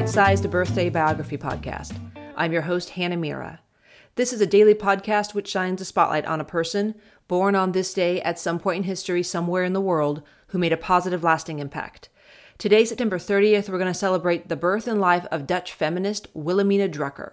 Bite 0.00 0.08
Sized 0.08 0.50
Birthday 0.50 0.88
Biography 0.88 1.36
Podcast. 1.36 1.94
I'm 2.34 2.54
your 2.54 2.62
host, 2.62 2.88
Hannah 2.88 3.18
Mira. 3.18 3.60
This 4.14 4.32
is 4.32 4.40
a 4.40 4.46
daily 4.46 4.72
podcast 4.72 5.34
which 5.34 5.46
shines 5.46 5.82
a 5.82 5.84
spotlight 5.84 6.24
on 6.24 6.40
a 6.40 6.44
person 6.44 6.94
born 7.28 7.54
on 7.54 7.72
this 7.72 7.92
day 7.92 8.18
at 8.22 8.38
some 8.38 8.58
point 8.58 8.78
in 8.78 8.82
history 8.84 9.22
somewhere 9.22 9.62
in 9.62 9.74
the 9.74 9.80
world 9.80 10.22
who 10.46 10.58
made 10.58 10.72
a 10.72 10.78
positive, 10.78 11.22
lasting 11.22 11.58
impact. 11.58 12.08
Today, 12.56 12.86
September 12.86 13.18
30th, 13.18 13.68
we're 13.68 13.76
going 13.76 13.92
to 13.92 13.94
celebrate 13.94 14.48
the 14.48 14.56
birth 14.56 14.88
and 14.88 15.02
life 15.02 15.26
of 15.30 15.46
Dutch 15.46 15.74
feminist 15.74 16.28
Wilhelmina 16.32 16.88
Drucker. 16.88 17.32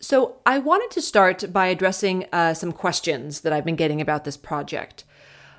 So, 0.00 0.36
I 0.46 0.60
wanted 0.60 0.90
to 0.92 1.02
start 1.02 1.52
by 1.52 1.66
addressing 1.66 2.24
uh, 2.32 2.54
some 2.54 2.72
questions 2.72 3.42
that 3.42 3.52
I've 3.52 3.66
been 3.66 3.76
getting 3.76 4.00
about 4.00 4.24
this 4.24 4.38
project. 4.38 5.04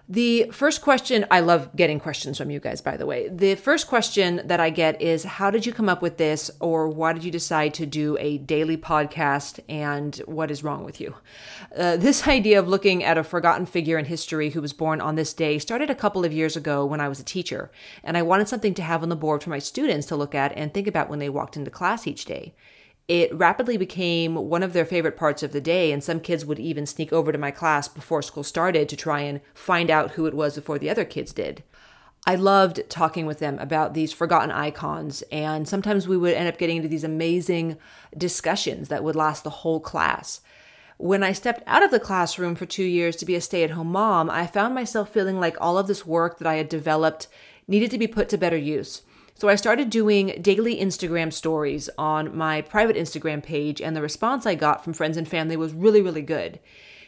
The 0.08 0.52
first 0.52 0.84
question, 0.84 1.26
I 1.32 1.40
love 1.40 1.76
getting 1.76 2.00
questions 2.00 2.38
from 2.38 2.52
you 2.52 2.59
guys, 2.59 2.80
by 2.80 2.96
the 2.96 3.08
way. 3.08 3.27
The 3.27 3.55
first 3.55 3.88
question 3.88 4.40
that 4.46 4.59
I 4.59 4.70
get 4.70 5.02
is 5.02 5.23
How 5.23 5.50
did 5.50 5.66
you 5.66 5.73
come 5.73 5.90
up 5.90 6.04
with 6.04 6.18
this, 6.18 6.52
or 6.59 6.88
why 6.88 7.13
did 7.13 7.23
you 7.23 7.32
decide 7.32 7.73
to 7.76 7.88
do 7.88 8.16
a 8.20 8.38
daily 8.38 8.77
podcast, 8.77 9.60
and 9.68 10.16
what 10.27 10.52
is 10.52 10.63
wrong 10.63 10.84
with 10.84 11.02
you? 11.02 11.16
Uh, 11.76 11.98
this 11.98 12.27
idea 12.27 12.60
of 12.60 12.68
looking 12.68 13.04
at 13.04 13.18
a 13.18 13.23
forgotten 13.23 13.66
figure 13.66 13.98
in 13.98 14.05
history 14.05 14.52
who 14.52 14.62
was 14.62 14.73
born 14.73 15.02
on 15.02 15.16
this 15.16 15.34
day 15.34 15.58
started 15.58 15.90
a 15.90 15.96
couple 15.96 16.24
of 16.24 16.32
years 16.32 16.55
ago 16.55 16.85
when 16.85 17.02
I 17.02 17.10
was 17.10 17.20
a 17.20 17.24
teacher, 17.24 17.72
and 18.04 18.16
I 18.16 18.22
wanted 18.22 18.48
something 18.48 18.76
to 18.76 18.84
have 18.84 19.02
on 19.02 19.10
the 19.10 19.16
board 19.16 19.41
for 19.41 19.49
my 19.49 19.60
students 19.60 20.05
to 20.08 20.16
look 20.16 20.35
at 20.35 20.54
and 20.55 20.72
think 20.72 20.85
about 20.85 21.10
when 21.10 21.18
they 21.18 21.30
walked 21.30 21.58
into 21.58 21.72
class 21.72 22.05
each 22.05 22.26
day 22.26 22.54
it 23.08 23.34
rapidly 23.36 23.77
became 23.77 24.36
one 24.36 24.64
of 24.64 24.73
their 24.73 24.86
favorite 24.86 25.18
parts 25.18 25.44
of 25.44 25.52
the 25.52 25.62
day, 25.62 25.91
and 25.91 26.04
some 26.04 26.20
kids 26.20 26.46
would 26.46 26.59
even 26.59 26.86
sneak 26.86 27.13
over 27.13 27.32
to 27.32 27.38
my 27.38 27.52
class 27.52 27.88
before 27.88 28.22
school 28.22 28.44
started 28.44 28.90
to 28.90 28.96
try 28.96 29.21
and 29.21 29.41
find 29.54 29.91
out 29.91 30.12
who 30.12 30.26
it 30.26 30.34
was 30.34 30.55
before 30.55 30.79
the 30.79 30.90
other 30.90 31.05
kids 31.05 31.32
did. 31.32 31.63
I 32.27 32.34
loved 32.34 32.90
talking 32.90 33.27
with 33.27 33.38
them 33.38 33.60
about 33.60 33.94
these 33.94 34.12
forgotten 34.12 34.49
icons, 34.49 35.21
and 35.32 35.68
sometimes 35.68 36.07
we 36.07 36.18
would 36.18 36.34
end 36.34 36.48
up 36.48 36.57
getting 36.57 36.77
into 36.77 36.90
these 36.90 37.04
amazing 37.04 37.77
discussions 38.18 38.88
that 38.88 39.04
would 39.04 39.16
last 39.16 39.44
the 39.44 39.51
whole 39.51 39.79
class. 39.79 40.41
When 40.98 41.22
I 41.22 41.34
stepped 41.34 41.62
out 41.68 41.84
of 41.84 41.91
the 41.91 41.99
classroom 41.99 42.55
for 42.55 42.66
two 42.66 42.84
years 42.84 43.16
to 43.18 43.26
be 43.26 43.35
a 43.35 43.41
stay 43.41 43.63
at 43.63 43.72
home 43.72 43.91
mom, 43.91 44.32
I 44.32 44.48
found 44.48 44.74
myself 44.74 45.10
feeling 45.10 45.40
like 45.40 45.57
all 45.62 45.77
of 45.77 45.85
this 45.85 46.07
work 46.07 46.40
that 46.40 46.48
I 46.48 46.55
had 46.55 46.70
developed 46.70 47.27
needed 47.68 47.91
to 47.91 47.99
be 47.99 48.07
put 48.07 48.29
to 48.29 48.38
better 48.38 48.57
use. 48.57 49.04
So 49.38 49.50
I 49.50 49.55
started 49.55 49.90
doing 49.90 50.40
daily 50.41 50.80
Instagram 50.80 51.34
stories 51.34 51.90
on 51.98 52.38
my 52.38 52.62
private 52.62 52.96
Instagram 52.96 53.44
page, 53.44 53.82
and 53.82 53.94
the 53.94 54.02
response 54.02 54.46
I 54.46 54.55
got 54.55 54.82
from 54.82 54.94
friends 54.94 55.18
and 55.18 55.28
family 55.28 55.58
was 55.58 55.74
really, 55.74 56.02
really 56.02 56.22
good. 56.22 56.58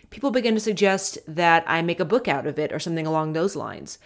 People 0.09 0.31
began 0.31 0.53
to 0.53 0.59
suggest 0.59 1.17
that 1.25 1.63
I 1.67 1.81
make 1.81 2.01
a 2.01 2.05
book 2.05 2.27
out 2.27 2.45
of 2.45 2.59
it 2.59 2.73
or 2.73 2.79
something 2.79 3.07
along 3.07 3.31
those 3.31 3.55
lines. 3.55 3.97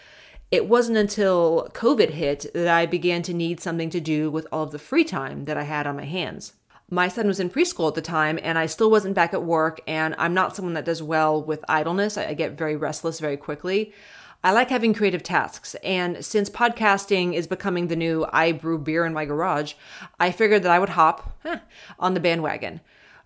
It 0.52 0.68
wasn't 0.68 1.00
until 1.00 1.68
COVID 1.74 2.12
hit 2.12 2.46
that 2.54 2.68
I 2.68 2.86
began 2.86 3.24
to 3.24 3.34
need 3.34 3.60
something 3.60 3.90
to 3.90 4.00
do 4.00 4.30
with 4.30 4.46
all 4.52 4.64
of 4.64 4.72
the 4.72 4.78
free 4.78 5.04
time 5.04 5.46
that 5.46 5.58
I 5.58 5.64
had 5.64 5.88
on 5.88 5.96
my 5.96 6.06
hands. 6.06 6.54
My 6.92 7.08
son 7.08 7.26
was 7.26 7.40
in 7.40 7.50
preschool 7.50 7.88
at 7.88 7.96
the 7.96 8.02
time, 8.04 8.38
and 8.44 8.60
I 8.60 8.68
still 8.68 8.92
wasn't 8.92 9.16
back 9.16 9.34
at 9.34 9.42
work, 9.42 9.82
and 9.88 10.14
I'm 10.20 10.36
not 10.36 10.56
someone 10.56 10.76
that 10.76 10.86
does 10.86 11.02
well 11.02 11.42
with 11.42 11.66
idleness. 11.68 12.20
I 12.20 12.36
get 12.36 12.56
very 12.56 12.76
restless 12.76 13.20
very 13.20 13.38
quickly. 13.38 13.94
I 14.44 14.52
like 14.54 14.72
having 14.72 14.96
creative 14.96 15.22
tasks, 15.22 15.76
and 15.84 16.26
since 16.26 16.50
podcasting 16.50 17.36
is 17.36 17.46
becoming 17.46 17.88
the 17.88 17.96
new 17.96 18.26
I 18.34 18.54
brew 18.54 18.80
beer 18.80 19.06
in 19.06 19.14
my 19.14 19.24
garage, 19.24 19.76
I 20.20 20.32
figured 20.32 20.64
that 20.64 20.72
I 20.72 20.80
would 20.80 20.90
hop 20.90 21.38
eh, 21.46 21.60
on 22.00 22.16
the 22.16 22.20
bandwagon. 22.20 22.82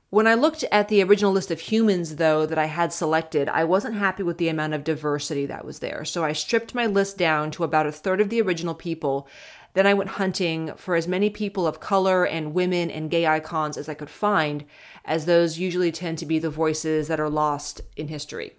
When 0.09 0.27
I 0.27 0.33
looked 0.33 0.65
at 0.73 0.89
the 0.89 1.01
original 1.01 1.31
list 1.31 1.51
of 1.51 1.61
humans, 1.61 2.17
though, 2.17 2.45
that 2.45 2.57
I 2.57 2.65
had 2.65 2.91
selected, 2.91 3.47
I 3.47 3.63
wasn't 3.63 3.95
happy 3.95 4.23
with 4.23 4.37
the 4.39 4.49
amount 4.49 4.73
of 4.73 4.83
diversity 4.83 5.45
that 5.45 5.63
was 5.63 5.79
there. 5.79 6.03
So 6.03 6.21
I 6.21 6.33
stripped 6.33 6.75
my 6.75 6.85
list 6.85 7.17
down 7.17 7.49
to 7.51 7.63
about 7.63 7.87
a 7.87 7.93
third 7.93 8.19
of 8.19 8.29
the 8.29 8.41
original 8.41 8.75
people. 8.75 9.25
Then 9.73 9.87
I 9.87 9.93
went 9.93 10.11
hunting 10.11 10.73
for 10.75 10.95
as 10.95 11.07
many 11.07 11.29
people 11.29 11.65
of 11.65 11.79
color 11.79 12.25
and 12.25 12.53
women 12.53 12.91
and 12.91 13.09
gay 13.09 13.25
icons 13.25 13.77
as 13.77 13.87
I 13.87 13.93
could 13.93 14.09
find, 14.09 14.65
as 15.05 15.25
those 15.25 15.59
usually 15.59 15.93
tend 15.93 16.17
to 16.17 16.25
be 16.25 16.39
the 16.39 16.49
voices 16.49 17.07
that 17.07 17.21
are 17.21 17.29
lost 17.29 17.79
in 17.95 18.09
history. 18.09 18.51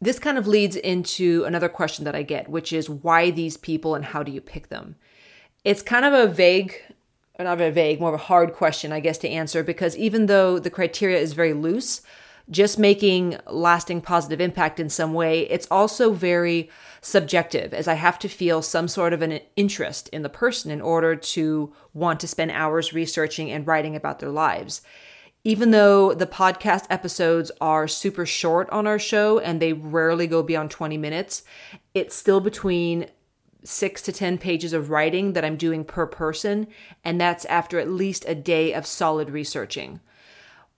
This 0.00 0.18
kind 0.18 0.36
of 0.36 0.46
leads 0.46 0.76
into 0.76 1.44
another 1.44 1.68
question 1.68 2.04
that 2.04 2.14
I 2.14 2.22
get, 2.22 2.48
which 2.48 2.72
is 2.72 2.90
why 2.90 3.30
these 3.30 3.56
people 3.56 3.94
and 3.94 4.04
how 4.04 4.22
do 4.22 4.30
you 4.30 4.40
pick 4.40 4.68
them? 4.68 4.96
It's 5.64 5.82
kind 5.82 6.04
of 6.04 6.12
a 6.12 6.32
vague, 6.32 6.74
not 7.38 7.60
a 7.60 7.70
vague, 7.72 7.98
more 7.98 8.10
of 8.10 8.20
a 8.20 8.24
hard 8.24 8.52
question, 8.52 8.92
I 8.92 9.00
guess, 9.00 9.18
to 9.18 9.28
answer 9.28 9.62
because 9.62 9.96
even 9.96 10.26
though 10.26 10.58
the 10.58 10.70
criteria 10.70 11.18
is 11.18 11.32
very 11.32 11.54
loose, 11.54 12.02
just 12.48 12.78
making 12.78 13.38
lasting 13.50 14.00
positive 14.02 14.40
impact 14.40 14.78
in 14.78 14.88
some 14.88 15.14
way, 15.14 15.40
it's 15.50 15.66
also 15.70 16.12
very 16.12 16.70
subjective, 17.00 17.74
as 17.74 17.88
I 17.88 17.94
have 17.94 18.18
to 18.20 18.28
feel 18.28 18.62
some 18.62 18.86
sort 18.86 19.12
of 19.12 19.22
an 19.22 19.40
interest 19.56 20.08
in 20.10 20.22
the 20.22 20.28
person 20.28 20.70
in 20.70 20.80
order 20.80 21.16
to 21.16 21.72
want 21.92 22.20
to 22.20 22.28
spend 22.28 22.52
hours 22.52 22.92
researching 22.92 23.50
and 23.50 23.66
writing 23.66 23.96
about 23.96 24.20
their 24.20 24.30
lives 24.30 24.82
even 25.46 25.70
though 25.70 26.12
the 26.12 26.26
podcast 26.26 26.86
episodes 26.90 27.52
are 27.60 27.86
super 27.86 28.26
short 28.26 28.68
on 28.70 28.84
our 28.84 28.98
show 28.98 29.38
and 29.38 29.62
they 29.62 29.72
rarely 29.72 30.26
go 30.26 30.42
beyond 30.42 30.72
20 30.72 30.96
minutes, 30.96 31.44
it's 31.94 32.16
still 32.16 32.40
between 32.40 33.06
six 33.62 34.02
to 34.02 34.10
10 34.10 34.38
pages 34.38 34.72
of 34.72 34.90
writing 34.90 35.34
that 35.34 35.44
I'm 35.44 35.56
doing 35.56 35.84
per 35.84 36.04
person. 36.04 36.66
And 37.04 37.20
that's 37.20 37.44
after 37.44 37.78
at 37.78 37.88
least 37.88 38.24
a 38.26 38.34
day 38.34 38.74
of 38.74 38.86
solid 38.86 39.30
researching. 39.30 40.00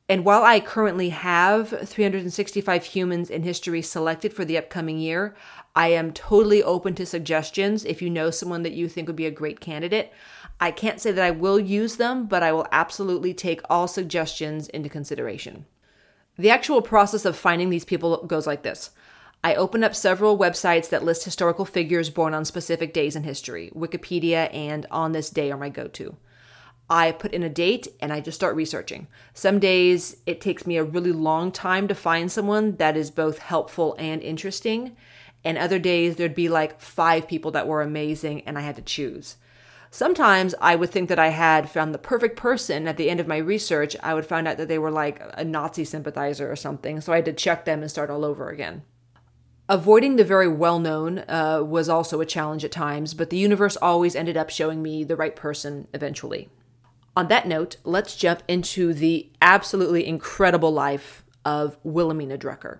And 0.06 0.26
while 0.26 0.44
I 0.44 0.60
currently 0.60 1.08
have 1.08 1.70
365 1.88 2.84
humans 2.84 3.30
in 3.30 3.44
history 3.44 3.80
selected 3.80 4.34
for 4.34 4.44
the 4.44 4.58
upcoming 4.58 4.98
year, 4.98 5.34
I 5.74 5.88
am 5.88 6.12
totally 6.12 6.62
open 6.62 6.94
to 6.96 7.06
suggestions 7.06 7.86
if 7.86 8.02
you 8.02 8.10
know 8.10 8.30
someone 8.30 8.64
that 8.64 8.74
you 8.74 8.86
think 8.86 9.06
would 9.06 9.16
be 9.16 9.24
a 9.24 9.30
great 9.30 9.60
candidate. 9.60 10.12
I 10.60 10.70
can't 10.72 11.00
say 11.00 11.12
that 11.12 11.24
I 11.24 11.30
will 11.30 11.60
use 11.60 11.96
them, 11.96 12.26
but 12.26 12.42
I 12.42 12.52
will 12.52 12.66
absolutely 12.72 13.32
take 13.32 13.60
all 13.70 13.86
suggestions 13.86 14.68
into 14.68 14.88
consideration. 14.88 15.66
The 16.36 16.50
actual 16.50 16.82
process 16.82 17.24
of 17.24 17.36
finding 17.36 17.70
these 17.70 17.84
people 17.84 18.24
goes 18.26 18.46
like 18.46 18.62
this. 18.62 18.90
I 19.44 19.54
open 19.54 19.84
up 19.84 19.94
several 19.94 20.36
websites 20.36 20.88
that 20.88 21.04
list 21.04 21.24
historical 21.24 21.64
figures 21.64 22.10
born 22.10 22.34
on 22.34 22.44
specific 22.44 22.92
days 22.92 23.14
in 23.14 23.22
history. 23.22 23.70
Wikipedia 23.74 24.52
and 24.52 24.84
On 24.90 25.12
This 25.12 25.30
Day 25.30 25.52
are 25.52 25.56
my 25.56 25.68
go 25.68 25.86
to. 25.88 26.16
I 26.90 27.12
put 27.12 27.32
in 27.32 27.42
a 27.42 27.48
date 27.48 27.86
and 28.00 28.12
I 28.12 28.20
just 28.20 28.36
start 28.36 28.56
researching. 28.56 29.06
Some 29.34 29.60
days 29.60 30.16
it 30.26 30.40
takes 30.40 30.66
me 30.66 30.76
a 30.76 30.84
really 30.84 31.12
long 31.12 31.52
time 31.52 31.86
to 31.86 31.94
find 31.94 32.32
someone 32.32 32.76
that 32.76 32.96
is 32.96 33.10
both 33.10 33.38
helpful 33.38 33.94
and 33.98 34.22
interesting. 34.22 34.96
And 35.44 35.56
other 35.56 35.78
days 35.78 36.16
there'd 36.16 36.34
be 36.34 36.48
like 36.48 36.80
five 36.80 37.28
people 37.28 37.52
that 37.52 37.68
were 37.68 37.82
amazing 37.82 38.40
and 38.42 38.58
I 38.58 38.62
had 38.62 38.76
to 38.76 38.82
choose. 38.82 39.36
Sometimes 39.90 40.54
I 40.60 40.76
would 40.76 40.90
think 40.90 41.08
that 41.08 41.18
I 41.18 41.28
had 41.28 41.70
found 41.70 41.94
the 41.94 41.98
perfect 41.98 42.36
person. 42.36 42.86
At 42.86 42.96
the 42.96 43.08
end 43.08 43.20
of 43.20 43.26
my 43.26 43.38
research, 43.38 43.96
I 44.02 44.14
would 44.14 44.26
find 44.26 44.46
out 44.46 44.58
that 44.58 44.68
they 44.68 44.78
were 44.78 44.90
like 44.90 45.20
a 45.34 45.44
Nazi 45.44 45.84
sympathizer 45.84 46.50
or 46.50 46.56
something, 46.56 47.00
so 47.00 47.12
I 47.12 47.16
had 47.16 47.24
to 47.24 47.32
check 47.32 47.64
them 47.64 47.80
and 47.80 47.90
start 47.90 48.10
all 48.10 48.24
over 48.24 48.50
again. 48.50 48.82
Avoiding 49.70 50.16
the 50.16 50.24
very 50.24 50.48
well 50.48 50.78
known 50.78 51.24
uh, 51.28 51.62
was 51.62 51.88
also 51.88 52.20
a 52.20 52.26
challenge 52.26 52.64
at 52.64 52.72
times, 52.72 53.12
but 53.14 53.30
the 53.30 53.36
universe 53.36 53.76
always 53.76 54.16
ended 54.16 54.36
up 54.36 54.50
showing 54.50 54.82
me 54.82 55.04
the 55.04 55.16
right 55.16 55.36
person 55.36 55.88
eventually. 55.92 56.48
On 57.16 57.28
that 57.28 57.48
note, 57.48 57.76
let's 57.84 58.16
jump 58.16 58.42
into 58.46 58.94
the 58.94 59.28
absolutely 59.42 60.06
incredible 60.06 60.72
life 60.72 61.24
of 61.44 61.76
Wilhelmina 61.82 62.38
Drucker. 62.38 62.78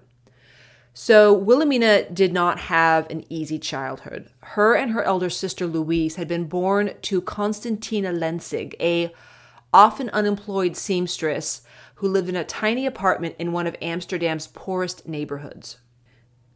So, 1.00 1.32
Wilhelmina 1.32 2.10
did 2.10 2.32
not 2.32 2.59
have 2.59 3.09
an 3.09 3.25
easy 3.28 3.56
childhood. 3.56 4.31
Her 4.41 4.75
and 4.75 4.91
her 4.91 5.04
elder 5.04 5.31
sister 5.31 5.64
Louise 5.64 6.16
had 6.16 6.26
been 6.26 6.47
born 6.47 6.94
to 7.03 7.20
Constantina 7.20 8.10
Lensing, 8.12 8.75
a 8.81 9.14
often 9.72 10.10
unemployed 10.10 10.76
seamstress 10.76 11.62
who 11.94 12.09
lived 12.09 12.28
in 12.28 12.34
a 12.34 12.42
tiny 12.42 12.84
apartment 12.84 13.36
in 13.39 13.53
one 13.53 13.68
of 13.68 13.77
Amsterdam's 13.80 14.48
poorest 14.48 15.06
neighborhoods. 15.06 15.78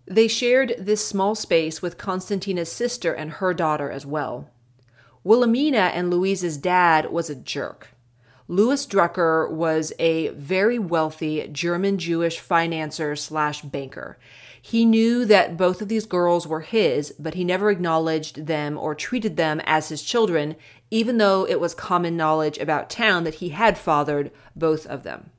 They 0.06 0.26
shared 0.26 0.74
this 0.76 1.06
small 1.06 1.36
space 1.36 1.80
with 1.80 1.96
Constantina's 1.96 2.72
sister 2.72 3.12
and 3.12 3.34
her 3.34 3.54
daughter 3.54 3.92
as 3.92 4.04
well. 4.04 4.50
Wilhelmina 5.22 5.92
and 5.94 6.10
Louise's 6.10 6.56
dad 6.56 7.12
was 7.12 7.30
a 7.30 7.36
jerk. 7.36 7.90
Louis 8.48 8.86
Drucker 8.86 9.50
was 9.50 9.92
a 9.98 10.28
very 10.30 10.78
wealthy 10.78 11.48
German 11.48 11.98
Jewish 11.98 12.40
financier 12.40 13.14
slash 13.16 13.62
banker. 13.62 14.18
He 14.60 14.84
knew 14.84 15.24
that 15.24 15.56
both 15.56 15.82
of 15.82 15.88
these 15.88 16.06
girls 16.06 16.46
were 16.46 16.60
his, 16.60 17.12
but 17.18 17.34
he 17.34 17.44
never 17.44 17.70
acknowledged 17.70 18.46
them 18.46 18.78
or 18.78 18.94
treated 18.94 19.36
them 19.36 19.60
as 19.64 19.88
his 19.88 20.02
children, 20.02 20.56
even 20.90 21.18
though 21.18 21.46
it 21.48 21.60
was 21.60 21.74
common 21.74 22.16
knowledge 22.16 22.58
about 22.58 22.90
town 22.90 23.24
that 23.24 23.34
he 23.34 23.48
had 23.50 23.78
fathered 23.78 24.30
both 24.54 24.86
of 24.86 25.02
them. 25.02 25.30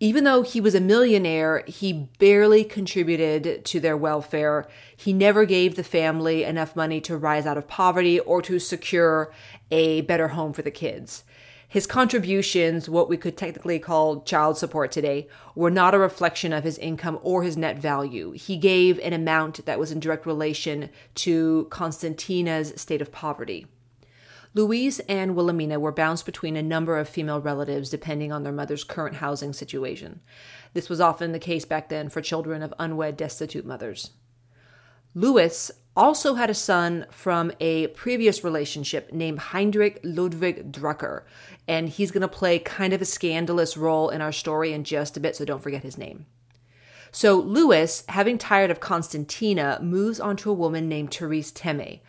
Even 0.00 0.24
though 0.24 0.42
he 0.42 0.60
was 0.60 0.74
a 0.74 0.80
millionaire, 0.80 1.62
he 1.68 2.08
barely 2.18 2.64
contributed 2.64 3.64
to 3.64 3.78
their 3.78 3.96
welfare. 3.96 4.66
He 4.96 5.12
never 5.12 5.44
gave 5.44 5.76
the 5.76 5.84
family 5.84 6.42
enough 6.42 6.74
money 6.74 7.00
to 7.02 7.16
rise 7.16 7.46
out 7.46 7.56
of 7.56 7.68
poverty 7.68 8.18
or 8.18 8.42
to 8.42 8.58
secure 8.58 9.32
a 9.70 10.00
better 10.00 10.28
home 10.28 10.52
for 10.52 10.62
the 10.62 10.72
kids. 10.72 11.22
His 11.72 11.86
contributions, 11.86 12.86
what 12.86 13.08
we 13.08 13.16
could 13.16 13.34
technically 13.34 13.78
call 13.78 14.20
child 14.24 14.58
support 14.58 14.92
today, 14.92 15.26
were 15.54 15.70
not 15.70 15.94
a 15.94 15.98
reflection 15.98 16.52
of 16.52 16.64
his 16.64 16.76
income 16.76 17.18
or 17.22 17.42
his 17.42 17.56
net 17.56 17.78
value. 17.78 18.32
He 18.32 18.58
gave 18.58 18.98
an 18.98 19.14
amount 19.14 19.64
that 19.64 19.78
was 19.78 19.90
in 19.90 19.98
direct 19.98 20.26
relation 20.26 20.90
to 21.14 21.66
Constantina's 21.70 22.78
state 22.78 23.00
of 23.00 23.10
poverty. 23.10 23.66
Louise 24.52 25.00
and 25.08 25.34
Wilhelmina 25.34 25.80
were 25.80 25.92
bounced 25.92 26.26
between 26.26 26.58
a 26.58 26.62
number 26.62 26.98
of 26.98 27.08
female 27.08 27.40
relatives 27.40 27.88
depending 27.88 28.32
on 28.32 28.42
their 28.42 28.52
mother's 28.52 28.84
current 28.84 29.16
housing 29.16 29.54
situation. 29.54 30.20
This 30.74 30.90
was 30.90 31.00
often 31.00 31.32
the 31.32 31.38
case 31.38 31.64
back 31.64 31.88
then 31.88 32.10
for 32.10 32.20
children 32.20 32.62
of 32.62 32.74
unwed, 32.78 33.16
destitute 33.16 33.64
mothers. 33.64 34.10
Louis 35.14 35.70
also 35.96 36.34
had 36.34 36.50
a 36.50 36.54
son 36.54 37.06
from 37.10 37.52
a 37.60 37.88
previous 37.88 38.42
relationship 38.42 39.12
named 39.12 39.38
Heinrich 39.38 40.00
Ludwig 40.02 40.72
Drucker, 40.72 41.22
and 41.68 41.88
he's 41.88 42.10
going 42.10 42.22
to 42.22 42.28
play 42.28 42.58
kind 42.58 42.92
of 42.92 43.02
a 43.02 43.06
scandalous 43.06 43.76
role 43.76 44.08
in 44.08 44.20
our 44.20 44.32
story 44.32 44.72
in 44.72 44.84
just 44.84 45.16
a 45.16 45.20
bit, 45.20 45.36
so 45.36 45.44
don't 45.44 45.62
forget 45.62 45.82
his 45.82 45.98
name. 45.98 46.26
So 47.10 47.36
Louis, 47.36 48.04
having 48.08 48.38
tired 48.38 48.70
of 48.70 48.80
Constantina, 48.80 49.78
moves 49.82 50.18
on 50.18 50.36
to 50.38 50.50
a 50.50 50.54
woman 50.54 50.88
named 50.88 51.12
Therese 51.12 51.52
Temme. 51.52 52.00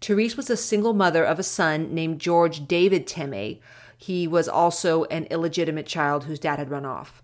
Therese 0.00 0.36
was 0.36 0.50
a 0.50 0.56
single 0.56 0.92
mother 0.92 1.24
of 1.24 1.40
a 1.40 1.44
son 1.44 1.92
named 1.92 2.20
George 2.20 2.68
David 2.68 3.06
Temme. 3.06 3.58
He 3.96 4.28
was 4.28 4.48
also 4.48 5.04
an 5.04 5.24
illegitimate 5.26 5.86
child 5.86 6.24
whose 6.24 6.38
dad 6.38 6.60
had 6.60 6.70
run 6.70 6.84
off. 6.86 7.22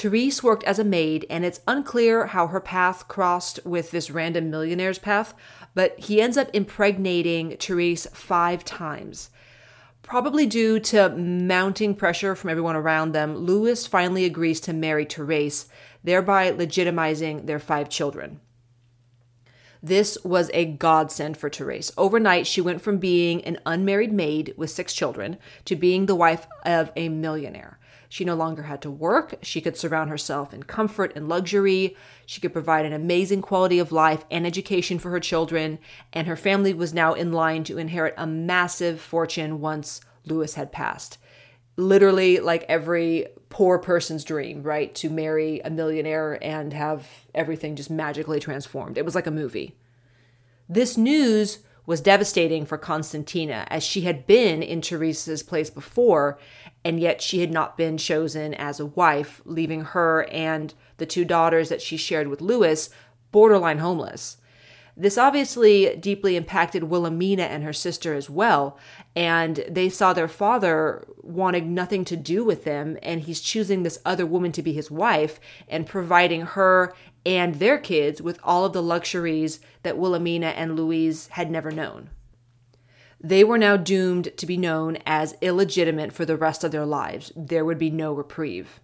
Therese 0.00 0.42
worked 0.42 0.64
as 0.64 0.78
a 0.78 0.84
maid, 0.84 1.26
and 1.28 1.44
it's 1.44 1.60
unclear 1.68 2.28
how 2.28 2.46
her 2.46 2.58
path 2.58 3.06
crossed 3.06 3.60
with 3.66 3.90
this 3.90 4.10
random 4.10 4.48
millionaire's 4.48 4.98
path, 4.98 5.34
but 5.74 5.98
he 6.00 6.22
ends 6.22 6.38
up 6.38 6.48
impregnating 6.54 7.58
Therese 7.58 8.06
five 8.06 8.64
times. 8.64 9.28
Probably 10.00 10.46
due 10.46 10.80
to 10.80 11.10
mounting 11.10 11.94
pressure 11.94 12.34
from 12.34 12.48
everyone 12.48 12.76
around 12.76 13.12
them, 13.12 13.36
Louis 13.36 13.86
finally 13.86 14.24
agrees 14.24 14.58
to 14.62 14.72
marry 14.72 15.04
Therese, 15.04 15.68
thereby 16.02 16.50
legitimizing 16.50 17.44
their 17.44 17.58
five 17.58 17.90
children. 17.90 18.40
This 19.82 20.16
was 20.24 20.50
a 20.54 20.64
godsend 20.64 21.36
for 21.36 21.50
Therese. 21.50 21.92
Overnight, 21.98 22.46
she 22.46 22.62
went 22.62 22.80
from 22.80 22.96
being 22.96 23.44
an 23.44 23.58
unmarried 23.66 24.14
maid 24.14 24.54
with 24.56 24.70
six 24.70 24.94
children 24.94 25.36
to 25.66 25.76
being 25.76 26.06
the 26.06 26.14
wife 26.14 26.46
of 26.64 26.90
a 26.96 27.10
millionaire. 27.10 27.78
She 28.12 28.24
no 28.24 28.34
longer 28.34 28.64
had 28.64 28.82
to 28.82 28.90
work. 28.90 29.36
She 29.40 29.60
could 29.60 29.76
surround 29.76 30.10
herself 30.10 30.52
in 30.52 30.64
comfort 30.64 31.12
and 31.14 31.28
luxury. 31.28 31.96
She 32.26 32.40
could 32.40 32.52
provide 32.52 32.84
an 32.84 32.92
amazing 32.92 33.40
quality 33.40 33.78
of 33.78 33.92
life 33.92 34.24
and 34.32 34.44
education 34.44 34.98
for 34.98 35.10
her 35.10 35.20
children. 35.20 35.78
And 36.12 36.26
her 36.26 36.34
family 36.34 36.74
was 36.74 36.92
now 36.92 37.14
in 37.14 37.32
line 37.32 37.62
to 37.64 37.78
inherit 37.78 38.14
a 38.18 38.26
massive 38.26 39.00
fortune 39.00 39.60
once 39.60 40.00
Louis 40.26 40.52
had 40.52 40.72
passed. 40.72 41.18
Literally, 41.76 42.40
like 42.40 42.64
every 42.68 43.28
poor 43.48 43.78
person's 43.78 44.24
dream, 44.24 44.64
right? 44.64 44.92
To 44.96 45.08
marry 45.08 45.60
a 45.60 45.70
millionaire 45.70 46.36
and 46.42 46.72
have 46.72 47.06
everything 47.32 47.76
just 47.76 47.90
magically 47.90 48.40
transformed. 48.40 48.98
It 48.98 49.04
was 49.04 49.14
like 49.14 49.28
a 49.28 49.30
movie. 49.30 49.76
This 50.68 50.96
news 50.96 51.60
was 51.90 52.00
devastating 52.00 52.64
for 52.64 52.78
Constantina, 52.78 53.66
as 53.68 53.82
she 53.82 54.02
had 54.02 54.24
been 54.24 54.62
in 54.62 54.80
Therese's 54.80 55.42
place 55.42 55.70
before, 55.70 56.38
and 56.84 57.00
yet 57.00 57.20
she 57.20 57.40
had 57.40 57.50
not 57.50 57.76
been 57.76 57.98
chosen 57.98 58.54
as 58.54 58.78
a 58.78 58.86
wife, 58.86 59.42
leaving 59.44 59.80
her 59.80 60.22
and 60.30 60.72
the 60.98 61.04
two 61.04 61.24
daughters 61.24 61.68
that 61.68 61.82
she 61.82 61.96
shared 61.96 62.28
with 62.28 62.40
Louis 62.40 62.90
borderline 63.32 63.78
homeless. 63.78 64.36
This 64.96 65.18
obviously 65.18 65.96
deeply 65.96 66.36
impacted 66.36 66.84
Wilhelmina 66.84 67.42
and 67.42 67.64
her 67.64 67.72
sister 67.72 68.14
as 68.14 68.30
well, 68.30 68.78
and 69.16 69.64
they 69.68 69.88
saw 69.88 70.12
their 70.12 70.28
father 70.28 71.04
wanting 71.22 71.74
nothing 71.74 72.04
to 72.04 72.16
do 72.16 72.44
with 72.44 72.62
them, 72.62 72.98
and 73.02 73.22
he's 73.22 73.40
choosing 73.40 73.82
this 73.82 73.98
other 74.04 74.26
woman 74.26 74.52
to 74.52 74.62
be 74.62 74.72
his 74.72 74.92
wife 74.92 75.40
and 75.66 75.88
providing 75.88 76.42
her 76.42 76.94
and 77.24 77.56
their 77.56 77.78
kids 77.78 78.22
with 78.22 78.38
all 78.42 78.64
of 78.64 78.72
the 78.72 78.82
luxuries 78.82 79.60
that 79.82 79.98
Wilhelmina 79.98 80.48
and 80.48 80.76
Louise 80.76 81.28
had 81.28 81.50
never 81.50 81.70
known. 81.70 82.10
They 83.22 83.44
were 83.44 83.58
now 83.58 83.76
doomed 83.76 84.36
to 84.38 84.46
be 84.46 84.56
known 84.56 84.96
as 85.04 85.36
illegitimate 85.42 86.12
for 86.12 86.24
the 86.24 86.36
rest 86.36 86.64
of 86.64 86.72
their 86.72 86.86
lives. 86.86 87.30
There 87.36 87.64
would 87.64 87.78
be 87.78 87.90
no 87.90 88.12
reprieve. 88.12 88.80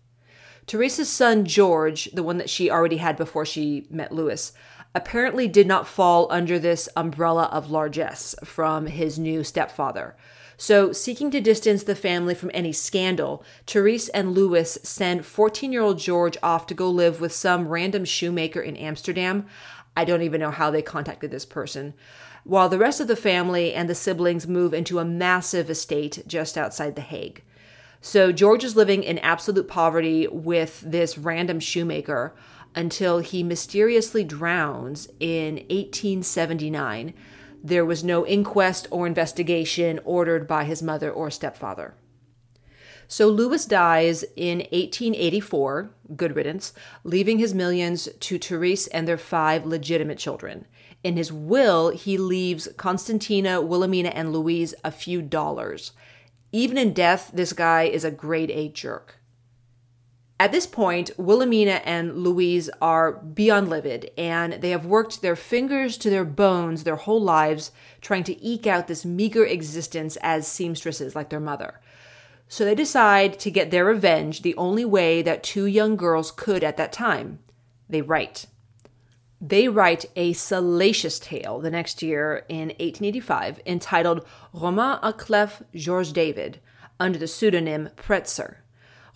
Therese's 0.66 1.08
son 1.08 1.44
George, 1.44 2.10
the 2.12 2.22
one 2.22 2.38
that 2.38 2.50
she 2.50 2.70
already 2.70 2.98
had 2.98 3.16
before 3.16 3.46
she 3.46 3.86
met 3.88 4.12
Louis, 4.12 4.52
apparently 4.94 5.48
did 5.48 5.66
not 5.66 5.86
fall 5.86 6.26
under 6.30 6.58
this 6.58 6.88
umbrella 6.96 7.44
of 7.52 7.70
largesse 7.70 8.34
from 8.44 8.86
his 8.86 9.18
new 9.18 9.44
stepfather. 9.44 10.16
So, 10.58 10.90
seeking 10.90 11.30
to 11.32 11.40
distance 11.40 11.82
the 11.82 11.94
family 11.94 12.34
from 12.34 12.50
any 12.54 12.72
scandal, 12.72 13.44
Therese 13.66 14.08
and 14.08 14.32
Louis 14.32 14.78
send 14.82 15.26
14 15.26 15.70
year 15.70 15.82
old 15.82 15.98
George 15.98 16.38
off 16.42 16.66
to 16.66 16.74
go 16.74 16.90
live 16.90 17.20
with 17.20 17.32
some 17.32 17.68
random 17.68 18.06
shoemaker 18.06 18.60
in 18.60 18.76
Amsterdam. 18.76 19.46
I 19.96 20.04
don't 20.04 20.22
even 20.22 20.40
know 20.40 20.50
how 20.50 20.70
they 20.70 20.82
contacted 20.82 21.30
this 21.30 21.44
person. 21.44 21.94
While 22.44 22.68
the 22.68 22.78
rest 22.78 23.00
of 23.00 23.08
the 23.08 23.16
family 23.16 23.74
and 23.74 23.88
the 23.88 23.94
siblings 23.94 24.46
move 24.46 24.72
into 24.72 24.98
a 24.98 25.04
massive 25.04 25.68
estate 25.68 26.22
just 26.26 26.56
outside 26.56 26.94
The 26.94 27.02
Hague. 27.02 27.42
So, 28.00 28.32
George 28.32 28.64
is 28.64 28.76
living 28.76 29.02
in 29.02 29.18
absolute 29.18 29.68
poverty 29.68 30.26
with 30.26 30.80
this 30.80 31.18
random 31.18 31.60
shoemaker 31.60 32.34
until 32.74 33.18
he 33.18 33.42
mysteriously 33.42 34.24
drowns 34.24 35.08
in 35.20 35.56
1879 35.68 37.12
there 37.62 37.84
was 37.84 38.04
no 38.04 38.26
inquest 38.26 38.86
or 38.90 39.06
investigation 39.06 40.00
ordered 40.04 40.46
by 40.46 40.64
his 40.64 40.82
mother 40.82 41.10
or 41.10 41.30
stepfather. 41.30 41.94
So 43.08 43.28
Louis 43.28 43.64
dies 43.66 44.24
in 44.34 44.58
1884, 44.58 45.90
good 46.16 46.34
riddance, 46.34 46.72
leaving 47.04 47.38
his 47.38 47.54
millions 47.54 48.08
to 48.20 48.38
Therese 48.38 48.88
and 48.88 49.06
their 49.06 49.18
five 49.18 49.64
legitimate 49.64 50.18
children. 50.18 50.66
In 51.04 51.16
his 51.16 51.32
will, 51.32 51.90
he 51.90 52.18
leaves 52.18 52.68
Constantina, 52.76 53.60
Wilhelmina, 53.60 54.08
and 54.08 54.32
Louise 54.32 54.74
a 54.82 54.90
few 54.90 55.22
dollars. 55.22 55.92
Even 56.50 56.76
in 56.78 56.92
death, 56.92 57.30
this 57.32 57.52
guy 57.52 57.84
is 57.84 58.04
a 58.04 58.10
grade 58.10 58.50
A 58.50 58.68
jerk. 58.68 59.15
At 60.38 60.52
this 60.52 60.66
point, 60.66 61.10
Wilhelmina 61.16 61.80
and 61.86 62.18
Louise 62.18 62.68
are 62.82 63.12
beyond 63.12 63.70
livid, 63.70 64.10
and 64.18 64.54
they 64.54 64.68
have 64.68 64.84
worked 64.84 65.22
their 65.22 65.36
fingers 65.36 65.96
to 65.98 66.10
their 66.10 66.26
bones 66.26 66.84
their 66.84 66.96
whole 66.96 67.22
lives 67.22 67.70
trying 68.02 68.24
to 68.24 68.44
eke 68.44 68.66
out 68.66 68.86
this 68.86 69.04
meager 69.04 69.46
existence 69.46 70.18
as 70.20 70.46
seamstresses 70.46 71.16
like 71.16 71.30
their 71.30 71.40
mother. 71.40 71.80
So 72.48 72.66
they 72.66 72.74
decide 72.74 73.38
to 73.40 73.50
get 73.50 73.70
their 73.70 73.86
revenge 73.86 74.42
the 74.42 74.54
only 74.56 74.84
way 74.84 75.22
that 75.22 75.42
two 75.42 75.64
young 75.64 75.96
girls 75.96 76.30
could 76.30 76.62
at 76.62 76.76
that 76.76 76.92
time. 76.92 77.38
They 77.88 78.02
write. 78.02 78.46
They 79.40 79.68
write 79.68 80.04
a 80.16 80.34
salacious 80.34 81.18
tale 81.18 81.60
the 81.60 81.70
next 81.70 82.02
year 82.02 82.44
in 82.48 82.68
1885 82.68 83.60
entitled 83.64 84.26
Roman 84.52 84.98
à 85.02 85.16
clef 85.16 85.62
Georges 85.74 86.12
David 86.12 86.60
under 87.00 87.18
the 87.18 87.26
pseudonym 87.26 87.88
Pretzer. 87.96 88.58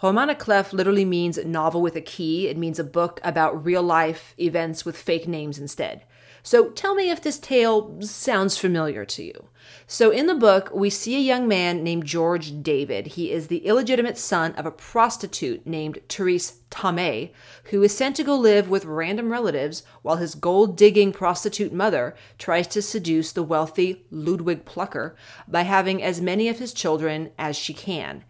Roman 0.02 0.28
à 0.28 0.38
clef 0.38 0.72
literally 0.72 1.04
means 1.04 1.44
novel 1.44 1.82
with 1.82 1.94
a 1.94 2.00
key. 2.00 2.48
It 2.48 2.56
means 2.56 2.78
a 2.78 2.84
book 2.84 3.20
about 3.22 3.64
real 3.64 3.82
life 3.82 4.34
events 4.38 4.84
with 4.84 4.96
fake 4.96 5.28
names 5.28 5.58
instead. 5.58 6.04
So 6.42 6.70
tell 6.70 6.94
me 6.94 7.10
if 7.10 7.20
this 7.20 7.38
tale 7.38 8.00
sounds 8.00 8.56
familiar 8.56 9.04
to 9.04 9.22
you. 9.22 9.48
So, 9.86 10.10
in 10.10 10.26
the 10.26 10.34
book, 10.34 10.70
we 10.72 10.88
see 10.88 11.16
a 11.16 11.20
young 11.20 11.46
man 11.46 11.84
named 11.84 12.06
George 12.06 12.62
David. 12.62 13.08
He 13.08 13.30
is 13.30 13.48
the 13.48 13.66
illegitimate 13.66 14.16
son 14.16 14.52
of 14.54 14.64
a 14.64 14.70
prostitute 14.70 15.66
named 15.66 15.98
Therese 16.08 16.60
Temme, 16.70 17.30
who 17.64 17.82
is 17.82 17.94
sent 17.94 18.16
to 18.16 18.24
go 18.24 18.36
live 18.36 18.70
with 18.70 18.86
random 18.86 19.30
relatives 19.30 19.82
while 20.00 20.16
his 20.16 20.34
gold 20.34 20.78
digging 20.78 21.12
prostitute 21.12 21.74
mother 21.74 22.16
tries 22.38 22.66
to 22.68 22.80
seduce 22.80 23.32
the 23.32 23.42
wealthy 23.42 24.06
Ludwig 24.10 24.64
Plucker 24.64 25.14
by 25.46 25.62
having 25.62 26.02
as 26.02 26.22
many 26.22 26.48
of 26.48 26.58
his 26.58 26.72
children 26.72 27.32
as 27.38 27.54
she 27.54 27.74
can. 27.74 28.24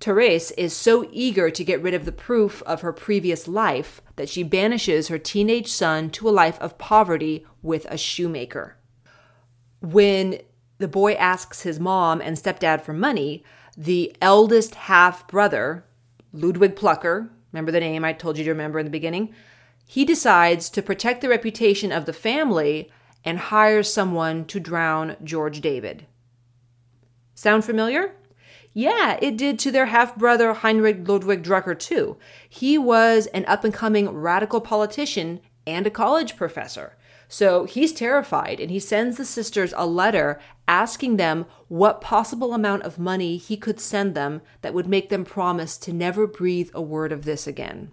Therese 0.00 0.52
is 0.52 0.74
so 0.74 1.08
eager 1.12 1.50
to 1.50 1.64
get 1.64 1.82
rid 1.82 1.94
of 1.94 2.04
the 2.04 2.12
proof 2.12 2.62
of 2.62 2.82
her 2.82 2.92
previous 2.92 3.48
life 3.48 4.00
that 4.16 4.28
she 4.28 4.44
banishes 4.44 5.08
her 5.08 5.18
teenage 5.18 5.68
son 5.68 6.10
to 6.10 6.28
a 6.28 6.30
life 6.30 6.58
of 6.60 6.78
poverty 6.78 7.44
with 7.62 7.84
a 7.86 7.98
shoemaker. 7.98 8.76
When 9.80 10.40
the 10.78 10.88
boy 10.88 11.14
asks 11.14 11.62
his 11.62 11.80
mom 11.80 12.20
and 12.20 12.36
stepdad 12.36 12.82
for 12.82 12.92
money, 12.92 13.42
the 13.76 14.14
eldest 14.22 14.76
half 14.76 15.26
brother, 15.26 15.84
Ludwig 16.32 16.76
Plucker, 16.76 17.30
remember 17.52 17.72
the 17.72 17.80
name 17.80 18.04
I 18.04 18.12
told 18.12 18.38
you 18.38 18.44
to 18.44 18.50
remember 18.50 18.78
in 18.78 18.86
the 18.86 18.90
beginning, 18.90 19.34
he 19.84 20.04
decides 20.04 20.70
to 20.70 20.82
protect 20.82 21.22
the 21.22 21.28
reputation 21.28 21.90
of 21.90 22.04
the 22.04 22.12
family 22.12 22.92
and 23.24 23.38
hires 23.38 23.92
someone 23.92 24.44
to 24.44 24.60
drown 24.60 25.16
George 25.24 25.60
David. 25.60 26.06
Sound 27.34 27.64
familiar? 27.64 28.14
Yeah, 28.78 29.18
it 29.20 29.36
did 29.36 29.58
to 29.58 29.72
their 29.72 29.86
half 29.86 30.14
brother 30.14 30.54
Heinrich 30.54 30.98
Ludwig 31.08 31.42
Drucker, 31.42 31.76
too. 31.76 32.16
He 32.48 32.78
was 32.78 33.26
an 33.34 33.44
up 33.46 33.64
and 33.64 33.74
coming 33.74 34.08
radical 34.08 34.60
politician 34.60 35.40
and 35.66 35.84
a 35.84 35.90
college 35.90 36.36
professor. 36.36 36.96
So 37.26 37.64
he's 37.64 37.92
terrified 37.92 38.60
and 38.60 38.70
he 38.70 38.78
sends 38.78 39.16
the 39.16 39.24
sisters 39.24 39.74
a 39.76 39.84
letter 39.84 40.38
asking 40.68 41.16
them 41.16 41.46
what 41.66 42.00
possible 42.00 42.54
amount 42.54 42.84
of 42.84 43.00
money 43.00 43.36
he 43.36 43.56
could 43.56 43.80
send 43.80 44.14
them 44.14 44.42
that 44.60 44.74
would 44.74 44.86
make 44.86 45.08
them 45.08 45.24
promise 45.24 45.76
to 45.78 45.92
never 45.92 46.28
breathe 46.28 46.70
a 46.72 46.80
word 46.80 47.10
of 47.10 47.24
this 47.24 47.48
again. 47.48 47.90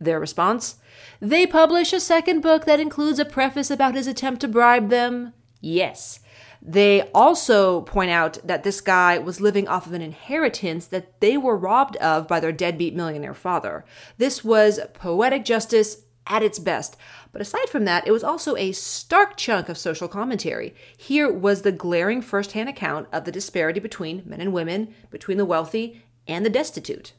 Their 0.00 0.18
response? 0.18 0.78
They 1.20 1.46
publish 1.46 1.92
a 1.92 2.00
second 2.00 2.40
book 2.40 2.64
that 2.64 2.80
includes 2.80 3.20
a 3.20 3.24
preface 3.24 3.70
about 3.70 3.94
his 3.94 4.08
attempt 4.08 4.40
to 4.40 4.48
bribe 4.48 4.88
them. 4.88 5.32
Yes, 5.60 6.18
They 6.60 7.02
also 7.12 7.82
point 7.82 8.10
out 8.10 8.38
that 8.44 8.64
this 8.64 8.80
guy 8.80 9.18
was 9.18 9.40
living 9.40 9.68
off 9.68 9.86
of 9.86 9.92
an 9.92 10.02
inheritance 10.02 10.86
that 10.86 11.20
they 11.20 11.36
were 11.36 11.56
robbed 11.56 11.96
of 11.96 12.26
by 12.26 12.40
their 12.40 12.52
deadbeat 12.52 12.94
millionaire 12.94 13.34
father. 13.34 13.84
This 14.16 14.44
was 14.44 14.80
poetic 14.94 15.44
justice 15.44 16.04
at 16.26 16.42
its 16.42 16.58
best. 16.58 16.96
But 17.32 17.40
aside 17.40 17.68
from 17.68 17.84
that, 17.86 18.06
it 18.06 18.12
was 18.12 18.24
also 18.24 18.56
a 18.56 18.72
stark 18.72 19.36
chunk 19.36 19.68
of 19.68 19.78
social 19.78 20.08
commentary. 20.08 20.74
Here 20.96 21.32
was 21.32 21.62
the 21.62 21.72
glaring 21.72 22.20
firsthand 22.22 22.68
account 22.68 23.08
of 23.12 23.24
the 23.24 23.32
disparity 23.32 23.80
between 23.80 24.22
men 24.26 24.40
and 24.40 24.52
women, 24.52 24.94
between 25.10 25.38
the 25.38 25.44
wealthy 25.44 26.02
and 26.26 26.44
the 26.44 26.50
destitute. 26.50 27.12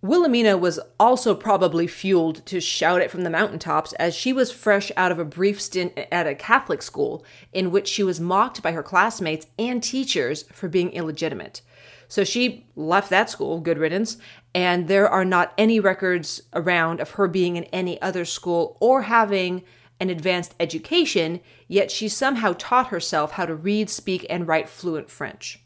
Wilhelmina 0.00 0.56
was 0.56 0.78
also 1.00 1.34
probably 1.34 1.88
fueled 1.88 2.46
to 2.46 2.60
shout 2.60 3.00
it 3.00 3.10
from 3.10 3.24
the 3.24 3.30
mountaintops 3.30 3.92
as 3.94 4.14
she 4.14 4.32
was 4.32 4.52
fresh 4.52 4.92
out 4.96 5.10
of 5.10 5.18
a 5.18 5.24
brief 5.24 5.60
stint 5.60 5.98
at 6.12 6.28
a 6.28 6.36
Catholic 6.36 6.82
school 6.82 7.24
in 7.52 7.72
which 7.72 7.88
she 7.88 8.04
was 8.04 8.20
mocked 8.20 8.62
by 8.62 8.70
her 8.70 8.82
classmates 8.82 9.48
and 9.58 9.82
teachers 9.82 10.44
for 10.52 10.68
being 10.68 10.92
illegitimate. 10.92 11.62
So 12.06 12.22
she 12.22 12.68
left 12.76 13.10
that 13.10 13.28
school, 13.28 13.60
good 13.60 13.76
riddance, 13.76 14.18
and 14.54 14.86
there 14.86 15.08
are 15.08 15.24
not 15.24 15.52
any 15.58 15.80
records 15.80 16.42
around 16.54 17.00
of 17.00 17.12
her 17.12 17.26
being 17.26 17.56
in 17.56 17.64
any 17.64 18.00
other 18.00 18.24
school 18.24 18.78
or 18.80 19.02
having 19.02 19.64
an 19.98 20.10
advanced 20.10 20.54
education, 20.60 21.40
yet 21.66 21.90
she 21.90 22.08
somehow 22.08 22.54
taught 22.56 22.86
herself 22.86 23.32
how 23.32 23.46
to 23.46 23.54
read, 23.54 23.90
speak, 23.90 24.24
and 24.30 24.46
write 24.46 24.68
fluent 24.68 25.10
French. 25.10 25.60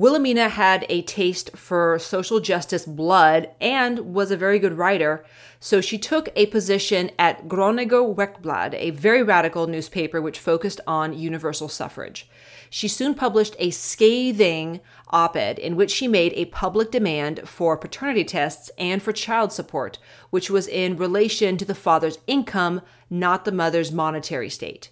Wilhelmina 0.00 0.48
had 0.48 0.86
a 0.88 1.02
taste 1.02 1.54
for 1.54 1.98
social 1.98 2.40
justice 2.40 2.86
blood 2.86 3.50
and 3.60 4.14
was 4.14 4.30
a 4.30 4.36
very 4.38 4.58
good 4.58 4.78
writer, 4.78 5.26
so 5.58 5.82
she 5.82 5.98
took 5.98 6.30
a 6.34 6.46
position 6.46 7.10
at 7.18 7.48
Groninger 7.48 8.16
Weekblad, 8.16 8.72
a 8.72 8.92
very 8.92 9.22
radical 9.22 9.66
newspaper 9.66 10.18
which 10.22 10.38
focused 10.38 10.80
on 10.86 11.18
universal 11.18 11.68
suffrage. 11.68 12.30
She 12.70 12.88
soon 12.88 13.14
published 13.14 13.54
a 13.58 13.68
scathing 13.72 14.80
op 15.10 15.36
ed 15.36 15.58
in 15.58 15.76
which 15.76 15.90
she 15.90 16.08
made 16.08 16.32
a 16.32 16.46
public 16.46 16.90
demand 16.90 17.46
for 17.46 17.76
paternity 17.76 18.24
tests 18.24 18.70
and 18.78 19.02
for 19.02 19.12
child 19.12 19.52
support, 19.52 19.98
which 20.30 20.48
was 20.48 20.66
in 20.66 20.96
relation 20.96 21.58
to 21.58 21.66
the 21.66 21.74
father's 21.74 22.18
income, 22.26 22.80
not 23.10 23.44
the 23.44 23.52
mother's 23.52 23.92
monetary 23.92 24.48
state. 24.48 24.88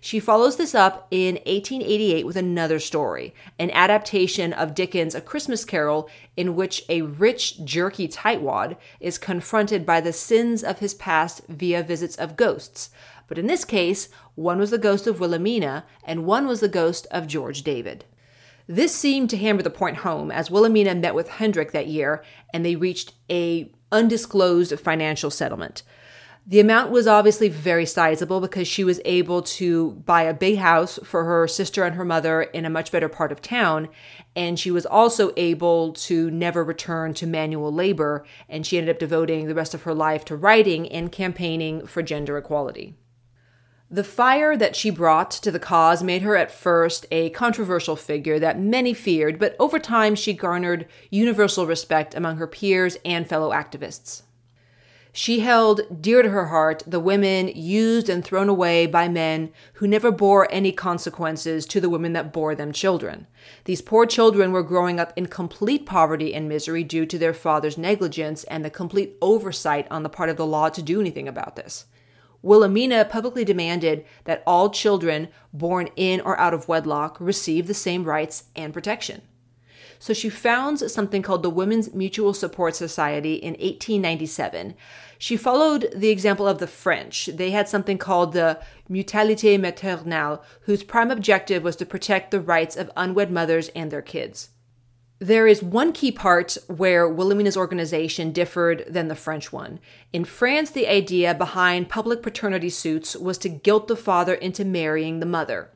She 0.00 0.20
follows 0.20 0.56
this 0.56 0.74
up 0.74 1.06
in 1.10 1.36
1888 1.36 2.26
with 2.26 2.36
another 2.36 2.78
story, 2.78 3.34
an 3.58 3.70
adaptation 3.70 4.52
of 4.52 4.74
Dickens' 4.74 5.14
A 5.14 5.20
Christmas 5.20 5.64
Carol, 5.64 6.08
in 6.36 6.54
which 6.56 6.84
a 6.88 7.02
rich, 7.02 7.64
jerky 7.64 8.08
tightwad 8.08 8.76
is 9.00 9.18
confronted 9.18 9.86
by 9.86 10.00
the 10.00 10.12
sins 10.12 10.64
of 10.64 10.80
his 10.80 10.94
past 10.94 11.42
via 11.48 11.82
visits 11.82 12.16
of 12.16 12.36
ghosts. 12.36 12.90
But 13.28 13.38
in 13.38 13.46
this 13.46 13.64
case, 13.64 14.08
one 14.34 14.58
was 14.58 14.70
the 14.70 14.78
ghost 14.78 15.06
of 15.06 15.20
Wilhelmina, 15.20 15.84
and 16.04 16.26
one 16.26 16.46
was 16.46 16.60
the 16.60 16.68
ghost 16.68 17.06
of 17.10 17.26
George 17.26 17.62
David. 17.62 18.04
This 18.66 18.94
seemed 18.94 19.30
to 19.30 19.36
hammer 19.36 19.62
the 19.62 19.70
point 19.70 19.98
home 19.98 20.30
as 20.30 20.50
Wilhelmina 20.50 20.94
met 20.94 21.14
with 21.14 21.28
Hendrik 21.28 21.72
that 21.72 21.88
year 21.88 22.22
and 22.54 22.64
they 22.64 22.76
reached 22.76 23.12
a 23.28 23.70
undisclosed 23.90 24.78
financial 24.78 25.30
settlement. 25.30 25.82
The 26.44 26.58
amount 26.58 26.90
was 26.90 27.06
obviously 27.06 27.48
very 27.48 27.86
sizable 27.86 28.40
because 28.40 28.66
she 28.66 28.82
was 28.82 29.00
able 29.04 29.42
to 29.42 29.92
buy 30.04 30.22
a 30.22 30.34
big 30.34 30.58
house 30.58 30.98
for 31.04 31.24
her 31.24 31.46
sister 31.46 31.84
and 31.84 31.94
her 31.94 32.04
mother 32.04 32.42
in 32.42 32.64
a 32.64 32.70
much 32.70 32.90
better 32.90 33.08
part 33.08 33.30
of 33.30 33.40
town. 33.40 33.88
And 34.34 34.58
she 34.58 34.72
was 34.72 34.84
also 34.84 35.32
able 35.36 35.92
to 35.92 36.32
never 36.32 36.64
return 36.64 37.14
to 37.14 37.28
manual 37.28 37.72
labor. 37.72 38.24
And 38.48 38.66
she 38.66 38.76
ended 38.76 38.96
up 38.96 38.98
devoting 38.98 39.46
the 39.46 39.54
rest 39.54 39.72
of 39.72 39.84
her 39.84 39.94
life 39.94 40.24
to 40.26 40.36
writing 40.36 40.90
and 40.90 41.12
campaigning 41.12 41.86
for 41.86 42.02
gender 42.02 42.36
equality. 42.36 42.96
The 43.88 44.02
fire 44.02 44.56
that 44.56 44.74
she 44.74 44.90
brought 44.90 45.30
to 45.32 45.50
the 45.52 45.60
cause 45.60 46.02
made 46.02 46.22
her 46.22 46.34
at 46.34 46.50
first 46.50 47.06
a 47.12 47.30
controversial 47.30 47.94
figure 47.94 48.40
that 48.40 48.58
many 48.58 48.94
feared, 48.94 49.38
but 49.38 49.54
over 49.60 49.78
time 49.78 50.16
she 50.16 50.32
garnered 50.32 50.88
universal 51.10 51.66
respect 51.66 52.16
among 52.16 52.38
her 52.38 52.46
peers 52.48 52.96
and 53.04 53.28
fellow 53.28 53.50
activists. 53.50 54.22
She 55.14 55.40
held 55.40 56.00
dear 56.00 56.22
to 56.22 56.30
her 56.30 56.46
heart 56.46 56.82
the 56.86 56.98
women 56.98 57.48
used 57.48 58.08
and 58.08 58.24
thrown 58.24 58.48
away 58.48 58.86
by 58.86 59.08
men 59.08 59.52
who 59.74 59.86
never 59.86 60.10
bore 60.10 60.50
any 60.50 60.72
consequences 60.72 61.66
to 61.66 61.82
the 61.82 61.90
women 61.90 62.14
that 62.14 62.32
bore 62.32 62.54
them 62.54 62.72
children. 62.72 63.26
These 63.64 63.82
poor 63.82 64.06
children 64.06 64.52
were 64.52 64.62
growing 64.62 64.98
up 64.98 65.12
in 65.14 65.26
complete 65.26 65.84
poverty 65.84 66.32
and 66.32 66.48
misery 66.48 66.82
due 66.82 67.04
to 67.04 67.18
their 67.18 67.34
father's 67.34 67.76
negligence 67.76 68.44
and 68.44 68.64
the 68.64 68.70
complete 68.70 69.18
oversight 69.20 69.86
on 69.90 70.02
the 70.02 70.08
part 70.08 70.30
of 70.30 70.38
the 70.38 70.46
law 70.46 70.70
to 70.70 70.80
do 70.80 70.98
anything 70.98 71.28
about 71.28 71.56
this. 71.56 71.84
Wilhelmina 72.40 73.04
publicly 73.04 73.44
demanded 73.44 74.06
that 74.24 74.42
all 74.46 74.70
children 74.70 75.28
born 75.52 75.90
in 75.94 76.22
or 76.22 76.40
out 76.40 76.54
of 76.54 76.68
wedlock 76.68 77.18
receive 77.20 77.66
the 77.66 77.74
same 77.74 78.04
rights 78.04 78.44
and 78.56 78.72
protection. 78.72 79.20
So 80.02 80.12
she 80.12 80.30
founds 80.30 80.92
something 80.92 81.22
called 81.22 81.44
the 81.44 81.48
Women's 81.48 81.94
Mutual 81.94 82.34
Support 82.34 82.74
Society 82.74 83.34
in 83.34 83.52
1897. 83.52 84.74
She 85.16 85.36
followed 85.36 85.92
the 85.94 86.08
example 86.08 86.48
of 86.48 86.58
the 86.58 86.66
French. 86.66 87.26
They 87.26 87.52
had 87.52 87.68
something 87.68 87.98
called 87.98 88.32
the 88.32 88.60
Mutualité 88.90 89.56
Maternelle, 89.60 90.42
whose 90.62 90.82
prime 90.82 91.12
objective 91.12 91.62
was 91.62 91.76
to 91.76 91.86
protect 91.86 92.32
the 92.32 92.40
rights 92.40 92.76
of 92.76 92.90
unwed 92.96 93.30
mothers 93.30 93.68
and 93.76 93.92
their 93.92 94.02
kids. 94.02 94.48
There 95.20 95.46
is 95.46 95.62
one 95.62 95.92
key 95.92 96.10
part 96.10 96.58
where 96.66 97.08
Wilhelmina's 97.08 97.56
organization 97.56 98.32
differed 98.32 98.84
than 98.88 99.06
the 99.06 99.14
French 99.14 99.52
one. 99.52 99.78
In 100.12 100.24
France, 100.24 100.72
the 100.72 100.88
idea 100.88 101.32
behind 101.32 101.88
public 101.88 102.22
paternity 102.22 102.70
suits 102.70 103.14
was 103.14 103.38
to 103.38 103.48
guilt 103.48 103.86
the 103.86 103.94
father 103.94 104.34
into 104.34 104.64
marrying 104.64 105.20
the 105.20 105.26
mother. 105.26 105.70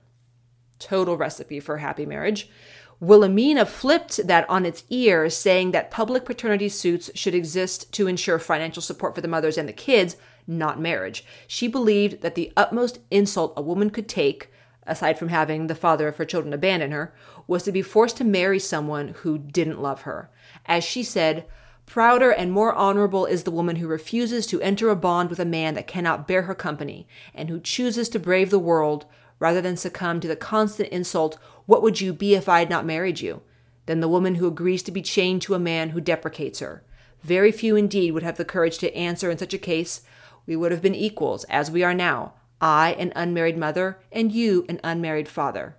Total 0.80 1.16
recipe 1.16 1.60
for 1.60 1.76
happy 1.76 2.04
marriage. 2.04 2.50
Wilhelmina 2.98 3.66
flipped 3.66 4.26
that 4.26 4.48
on 4.48 4.64
its 4.64 4.84
ear, 4.88 5.28
saying 5.28 5.72
that 5.72 5.90
public 5.90 6.24
paternity 6.24 6.68
suits 6.68 7.10
should 7.14 7.34
exist 7.34 7.92
to 7.92 8.06
ensure 8.06 8.38
financial 8.38 8.82
support 8.82 9.14
for 9.14 9.20
the 9.20 9.28
mothers 9.28 9.58
and 9.58 9.68
the 9.68 9.72
kids, 9.72 10.16
not 10.46 10.80
marriage. 10.80 11.24
She 11.46 11.68
believed 11.68 12.22
that 12.22 12.34
the 12.34 12.52
utmost 12.56 13.00
insult 13.10 13.52
a 13.56 13.62
woman 13.62 13.90
could 13.90 14.08
take, 14.08 14.50
aside 14.86 15.18
from 15.18 15.28
having 15.28 15.66
the 15.66 15.74
father 15.74 16.08
of 16.08 16.16
her 16.16 16.24
children 16.24 16.54
abandon 16.54 16.90
her, 16.92 17.14
was 17.46 17.64
to 17.64 17.72
be 17.72 17.82
forced 17.82 18.16
to 18.18 18.24
marry 18.24 18.58
someone 18.58 19.08
who 19.18 19.36
didn't 19.36 19.82
love 19.82 20.02
her. 20.02 20.30
As 20.64 20.82
she 20.82 21.02
said, 21.02 21.44
Prouder 21.84 22.30
and 22.32 22.50
more 22.50 22.74
honorable 22.74 23.26
is 23.26 23.44
the 23.44 23.52
woman 23.52 23.76
who 23.76 23.86
refuses 23.86 24.46
to 24.48 24.60
enter 24.60 24.90
a 24.90 24.96
bond 24.96 25.30
with 25.30 25.38
a 25.38 25.44
man 25.44 25.74
that 25.74 25.86
cannot 25.86 26.26
bear 26.26 26.42
her 26.42 26.54
company, 26.54 27.06
and 27.32 27.48
who 27.48 27.60
chooses 27.60 28.08
to 28.08 28.18
brave 28.18 28.50
the 28.50 28.58
world 28.58 29.06
rather 29.38 29.60
than 29.60 29.76
succumb 29.76 30.20
to 30.20 30.28
the 30.28 30.36
constant 30.36 30.88
insult, 30.90 31.38
What 31.66 31.82
would 31.82 32.00
you 32.00 32.12
be 32.12 32.34
if 32.34 32.48
I 32.48 32.60
had 32.60 32.70
not 32.70 32.86
married 32.86 33.20
you? 33.20 33.42
than 33.86 34.00
the 34.00 34.08
woman 34.08 34.34
who 34.34 34.46
agrees 34.46 34.82
to 34.82 34.92
be 34.92 35.02
chained 35.02 35.40
to 35.42 35.54
a 35.54 35.58
man 35.60 35.90
who 35.90 36.00
deprecates 36.00 36.58
her. 36.58 36.82
Very 37.22 37.50
few 37.50 37.76
indeed 37.76 38.12
would 38.12 38.22
have 38.22 38.36
the 38.36 38.44
courage 38.44 38.78
to 38.78 38.94
answer 38.94 39.30
in 39.30 39.38
such 39.38 39.54
a 39.54 39.58
case. 39.58 40.02
We 40.44 40.56
would 40.56 40.72
have 40.72 40.82
been 40.82 40.94
equals, 40.94 41.44
as 41.44 41.70
we 41.70 41.82
are 41.82 41.94
now, 41.94 42.34
I, 42.60 42.94
an 42.98 43.12
unmarried 43.16 43.56
mother, 43.56 43.98
and 44.12 44.32
you, 44.32 44.64
an 44.68 44.80
unmarried 44.84 45.28
father. 45.28 45.76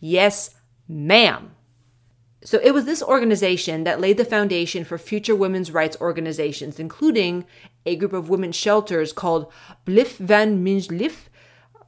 Yes, 0.00 0.54
ma'am. 0.88 1.52
So 2.44 2.60
it 2.62 2.72
was 2.72 2.84
this 2.84 3.02
organization 3.02 3.84
that 3.84 4.00
laid 4.00 4.16
the 4.16 4.24
foundation 4.24 4.84
for 4.84 4.96
future 4.96 5.34
women's 5.34 5.72
rights 5.72 5.96
organizations, 6.00 6.78
including 6.78 7.44
a 7.84 7.96
group 7.96 8.12
of 8.12 8.28
women's 8.28 8.56
shelters 8.56 9.12
called 9.12 9.52
Blijf 9.84 10.16
van 10.18 10.62
m'n 10.62 10.80
Lijf. 10.88 11.28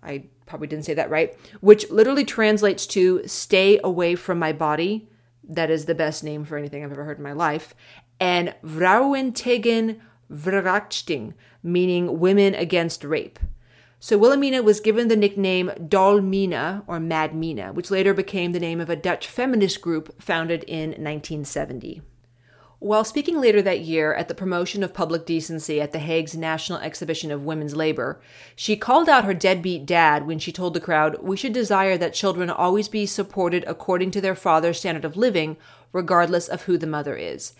I 0.02 0.24
probably 0.50 0.66
didn't 0.66 0.84
say 0.84 0.94
that 0.94 1.08
right, 1.10 1.34
which 1.60 1.90
literally 1.90 2.24
translates 2.24 2.86
to 2.88 3.22
stay 3.26 3.80
away 3.82 4.16
from 4.16 4.38
my 4.38 4.52
body. 4.52 5.08
That 5.48 5.70
is 5.70 5.86
the 5.86 5.94
best 5.94 6.22
name 6.22 6.44
for 6.44 6.58
anything 6.58 6.84
I've 6.84 6.92
ever 6.92 7.04
heard 7.04 7.18
in 7.18 7.22
my 7.22 7.32
life. 7.32 7.74
And 8.18 8.54
Vrouwen 8.64 9.32
tegen 9.32 10.00
verkrachting, 10.30 11.34
meaning 11.62 12.18
women 12.18 12.54
against 12.54 13.04
rape. 13.04 13.38
So 14.00 14.18
Wilhelmina 14.18 14.62
was 14.62 14.80
given 14.80 15.08
the 15.08 15.16
nickname 15.16 15.70
Dolle 15.86 16.22
Mina 16.22 16.82
or 16.86 16.98
Mad 16.98 17.34
Mina, 17.34 17.72
which 17.72 17.90
later 17.90 18.12
became 18.12 18.52
the 18.52 18.60
name 18.60 18.80
of 18.80 18.90
a 18.90 18.96
Dutch 18.96 19.26
feminist 19.26 19.80
group 19.80 20.20
founded 20.20 20.64
in 20.64 20.90
1970. 20.90 22.02
While 22.80 23.04
speaking 23.04 23.38
later 23.38 23.60
that 23.60 23.80
year 23.80 24.14
at 24.14 24.28
the 24.28 24.34
promotion 24.34 24.82
of 24.82 24.94
public 24.94 25.26
decency 25.26 25.82
at 25.82 25.92
The 25.92 25.98
Hague's 25.98 26.34
National 26.34 26.78
Exhibition 26.78 27.30
of 27.30 27.44
Women's 27.44 27.76
Labor, 27.76 28.22
she 28.56 28.74
called 28.74 29.06
out 29.06 29.26
her 29.26 29.34
deadbeat 29.34 29.84
dad 29.84 30.26
when 30.26 30.38
she 30.38 30.50
told 30.50 30.72
the 30.72 30.80
crowd, 30.80 31.18
We 31.20 31.36
should 31.36 31.52
desire 31.52 31.98
that 31.98 32.14
children 32.14 32.48
always 32.48 32.88
be 32.88 33.04
supported 33.04 33.64
according 33.66 34.12
to 34.12 34.22
their 34.22 34.34
father's 34.34 34.78
standard 34.78 35.04
of 35.04 35.14
living, 35.14 35.58
regardless 35.92 36.48
of 36.48 36.62
who 36.62 36.78
the 36.78 36.86
mother 36.86 37.16
is. 37.16 37.52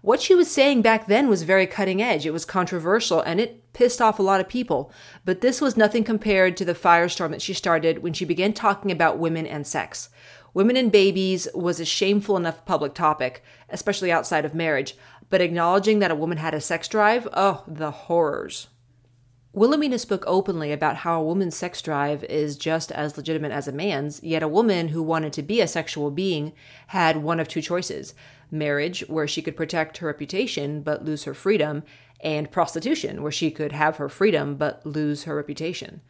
What 0.00 0.20
she 0.20 0.34
was 0.34 0.50
saying 0.50 0.82
back 0.82 1.06
then 1.06 1.28
was 1.28 1.44
very 1.44 1.68
cutting 1.68 2.02
edge. 2.02 2.26
It 2.26 2.32
was 2.32 2.44
controversial 2.44 3.20
and 3.20 3.40
it 3.40 3.72
pissed 3.74 4.02
off 4.02 4.18
a 4.18 4.22
lot 4.22 4.40
of 4.40 4.48
people. 4.48 4.92
But 5.24 5.40
this 5.40 5.60
was 5.60 5.76
nothing 5.76 6.02
compared 6.02 6.56
to 6.56 6.64
the 6.64 6.74
firestorm 6.74 7.30
that 7.30 7.40
she 7.40 7.54
started 7.54 8.02
when 8.02 8.12
she 8.12 8.24
began 8.24 8.52
talking 8.52 8.90
about 8.90 9.18
women 9.18 9.46
and 9.46 9.64
sex. 9.66 10.08
Women 10.54 10.76
and 10.76 10.92
babies 10.92 11.48
was 11.52 11.80
a 11.80 11.84
shameful 11.84 12.36
enough 12.36 12.64
public 12.64 12.94
topic, 12.94 13.42
especially 13.68 14.12
outside 14.12 14.44
of 14.44 14.54
marriage, 14.54 14.96
but 15.28 15.40
acknowledging 15.40 15.98
that 15.98 16.12
a 16.12 16.14
woman 16.14 16.38
had 16.38 16.54
a 16.54 16.60
sex 16.60 16.86
drive, 16.86 17.26
oh, 17.34 17.64
the 17.66 17.90
horrors. 17.90 18.68
Wilhelmina 19.52 19.98
spoke 19.98 20.22
openly 20.28 20.70
about 20.70 20.98
how 20.98 21.20
a 21.20 21.24
woman's 21.24 21.56
sex 21.56 21.82
drive 21.82 22.22
is 22.24 22.56
just 22.56 22.92
as 22.92 23.16
legitimate 23.16 23.50
as 23.50 23.66
a 23.66 23.72
man's, 23.72 24.22
yet 24.22 24.44
a 24.44 24.48
woman 24.48 24.88
who 24.88 25.02
wanted 25.02 25.32
to 25.32 25.42
be 25.42 25.60
a 25.60 25.66
sexual 25.66 26.12
being 26.12 26.52
had 26.88 27.18
one 27.18 27.40
of 27.40 27.48
two 27.48 27.62
choices 27.62 28.14
marriage, 28.50 29.00
where 29.08 29.26
she 29.26 29.42
could 29.42 29.56
protect 29.56 29.98
her 29.98 30.06
reputation 30.06 30.82
but 30.82 31.04
lose 31.04 31.24
her 31.24 31.34
freedom, 31.34 31.82
and 32.20 32.52
prostitution, 32.52 33.22
where 33.22 33.32
she 33.32 33.50
could 33.50 33.72
have 33.72 33.96
her 33.96 34.08
freedom 34.08 34.54
but 34.54 34.86
lose 34.86 35.24
her 35.24 35.34
reputation. 35.34 36.00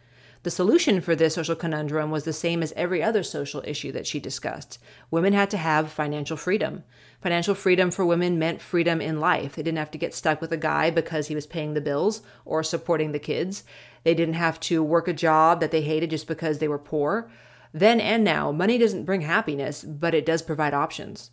The 0.45 0.51
solution 0.51 1.01
for 1.01 1.17
this 1.17 1.37
social 1.37 1.57
conundrum 1.57 2.11
was 2.11 2.25
the 2.25 2.33
same 2.35 2.63
as 2.63 2.75
every 2.77 3.03
other 3.03 3.23
social 3.23 3.63
issue 3.65 3.91
that 3.93 4.07
she 4.07 4.21
discussed. 4.21 4.79
Women 5.11 5.33
had 5.33 5.49
to 5.53 5.57
have 5.57 5.91
financial 5.91 6.37
freedom. 6.37 6.85
Financial 7.23 7.55
freedom 7.55 7.91
for 7.91 8.05
women 8.05 8.39
meant 8.39 8.61
freedom 8.61 9.01
in 9.01 9.21
life. 9.21 9.57
They 9.57 9.63
didn't 9.63 9.79
have 9.79 9.91
to 9.93 9.99
get 9.99 10.13
stuck 10.13 10.43
with 10.43 10.53
a 10.53 10.59
guy 10.59 10.91
because 10.91 11.29
he 11.29 11.35
was 11.35 11.47
paying 11.47 11.73
the 11.73 11.81
bills 11.81 12.21
or 12.45 12.63
supporting 12.63 13.13
the 13.13 13.19
kids. 13.19 13.65
They 14.03 14.13
didn't 14.13 14.35
have 14.35 14.61
to 14.61 14.83
work 14.83 15.09
a 15.09 15.15
job 15.15 15.61
that 15.61 15.71
they 15.71 15.81
hated 15.81 16.11
just 16.11 16.29
because 16.29 16.59
they 16.59 16.69
were 16.69 16.79
poor. 16.79 17.31
Then 17.73 17.99
and 17.99 18.23
now, 18.23 18.53
money 18.53 18.77
doesn't 18.77 19.05
bring 19.05 19.23
happiness, 19.23 19.83
but 19.83 20.15
it 20.15 20.27
does 20.27 20.43
provide 20.43 20.75
options. 20.75 21.31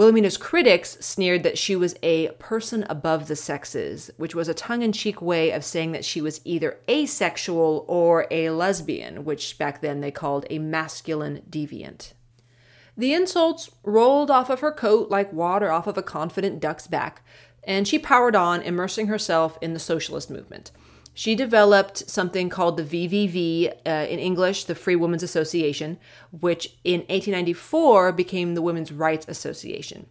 Wilhelmina's 0.00 0.38
critics 0.38 0.96
sneered 1.00 1.42
that 1.42 1.58
she 1.58 1.76
was 1.76 1.94
a 2.02 2.28
person 2.38 2.86
above 2.88 3.28
the 3.28 3.36
sexes, 3.36 4.10
which 4.16 4.34
was 4.34 4.48
a 4.48 4.54
tongue 4.54 4.80
in 4.80 4.92
cheek 4.92 5.20
way 5.20 5.50
of 5.50 5.62
saying 5.62 5.92
that 5.92 6.06
she 6.06 6.22
was 6.22 6.40
either 6.42 6.78
asexual 6.88 7.84
or 7.86 8.26
a 8.30 8.48
lesbian, 8.48 9.26
which 9.26 9.58
back 9.58 9.82
then 9.82 10.00
they 10.00 10.10
called 10.10 10.46
a 10.48 10.58
masculine 10.58 11.42
deviant. 11.50 12.14
The 12.96 13.12
insults 13.12 13.72
rolled 13.84 14.30
off 14.30 14.48
of 14.48 14.60
her 14.60 14.72
coat 14.72 15.10
like 15.10 15.34
water 15.34 15.70
off 15.70 15.86
of 15.86 15.98
a 15.98 16.02
confident 16.02 16.60
duck's 16.60 16.86
back, 16.86 17.22
and 17.62 17.86
she 17.86 17.98
powered 17.98 18.34
on, 18.34 18.62
immersing 18.62 19.08
herself 19.08 19.58
in 19.60 19.74
the 19.74 19.78
socialist 19.78 20.30
movement. 20.30 20.70
She 21.12 21.34
developed 21.34 22.08
something 22.08 22.48
called 22.48 22.76
the 22.76 22.84
VVV, 22.84 23.72
uh, 23.86 23.90
in 24.08 24.18
English, 24.18 24.64
the 24.64 24.74
Free 24.74 24.96
Women's 24.96 25.22
Association, 25.22 25.98
which 26.30 26.76
in 26.84 27.00
1894 27.00 28.12
became 28.12 28.54
the 28.54 28.62
Women's 28.62 28.92
Rights 28.92 29.26
Association. 29.28 30.06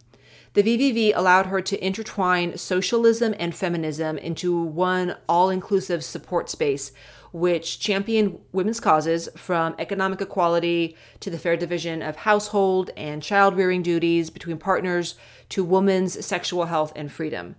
The 0.52 0.62
VVV 0.64 1.12
allowed 1.14 1.46
her 1.46 1.60
to 1.62 1.84
intertwine 1.84 2.58
socialism 2.58 3.36
and 3.38 3.54
feminism 3.54 4.18
into 4.18 4.60
one 4.60 5.16
all 5.28 5.48
inclusive 5.48 6.04
support 6.04 6.50
space, 6.50 6.90
which 7.32 7.78
championed 7.78 8.40
women's 8.50 8.80
causes 8.80 9.28
from 9.36 9.76
economic 9.78 10.20
equality 10.20 10.96
to 11.20 11.30
the 11.30 11.38
fair 11.38 11.56
division 11.56 12.02
of 12.02 12.16
household 12.16 12.90
and 12.96 13.22
child 13.22 13.56
rearing 13.56 13.82
duties 13.82 14.28
between 14.28 14.58
partners 14.58 15.14
to 15.50 15.62
women's 15.62 16.26
sexual 16.26 16.64
health 16.64 16.92
and 16.96 17.12
freedom. 17.12 17.54